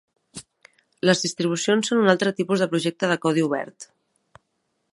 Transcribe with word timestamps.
Les 1.09 1.19
distribucions 1.25 1.91
són 1.91 2.01
un 2.05 2.09
altre 2.13 2.31
tipus 2.39 2.63
de 2.65 2.69
projecte 2.73 3.11
de 3.13 3.19
codi 3.27 3.45
obert. 3.49 3.87